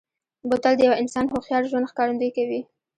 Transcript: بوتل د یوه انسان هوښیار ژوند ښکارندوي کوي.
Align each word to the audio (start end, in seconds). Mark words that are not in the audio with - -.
بوتل 0.49 0.73
د 0.75 0.79
یوه 0.87 0.99
انسان 1.01 1.25
هوښیار 1.29 1.63
ژوند 1.71 1.89
ښکارندوي 1.91 2.31
کوي. 2.37 2.61